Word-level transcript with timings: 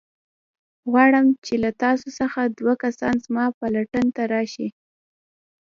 غواړم 0.91 1.25
چې 1.45 1.53
له 1.63 1.71
تاسو 1.83 2.07
څخه 2.19 2.41
دوه 2.57 2.73
کسان 2.83 3.15
زما 3.25 3.45
پلټن 3.59 4.05
ته 4.15 4.23
راشئ. 4.33 4.67